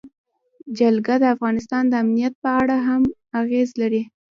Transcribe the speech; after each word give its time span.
جلګه 0.77 1.15
د 1.21 1.25
افغانستان 1.35 1.83
د 1.87 1.93
امنیت 2.03 2.33
په 2.43 2.49
اړه 2.61 2.77
هم 2.87 3.01
اغېز 3.41 3.69
لري. 3.81 4.01